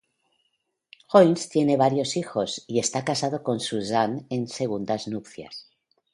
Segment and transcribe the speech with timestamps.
[1.13, 5.69] Hoynes tiene varios hijos y está casado con Suzanne en segundas nupcias.